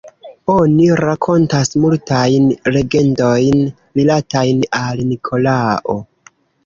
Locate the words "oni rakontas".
0.53-1.69